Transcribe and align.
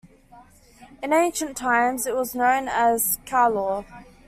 In 1.03 1.13
ancient 1.13 1.55
times 1.55 2.07
it 2.07 2.15
was 2.15 2.33
known 2.33 2.67
as 2.67 3.19
Calor. 3.23 3.85